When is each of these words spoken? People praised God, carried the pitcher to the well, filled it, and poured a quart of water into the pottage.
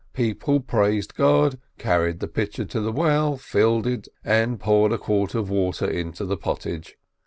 People 0.13 0.61
praised 0.61 1.13
God, 1.13 1.59
carried 1.77 2.21
the 2.21 2.27
pitcher 2.27 2.65
to 2.65 2.81
the 2.81 2.91
well, 2.91 3.37
filled 3.37 3.85
it, 3.85 4.07
and 4.25 4.59
poured 4.59 4.91
a 4.93 4.97
quart 4.97 5.35
of 5.35 5.51
water 5.51 5.87
into 5.87 6.25
the 6.25 6.37
pottage. 6.37 6.97